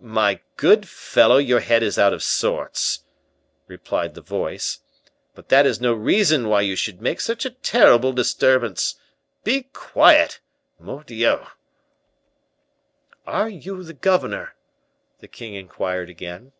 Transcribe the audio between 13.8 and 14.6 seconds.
the governor?"